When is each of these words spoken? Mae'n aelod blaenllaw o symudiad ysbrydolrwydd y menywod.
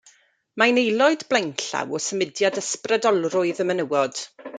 Mae'n 0.61 0.77
aelod 0.83 1.25
blaenllaw 1.33 1.93
o 1.99 2.01
symudiad 2.05 2.57
ysbrydolrwydd 2.63 3.63
y 3.67 3.69
menywod. 3.73 4.25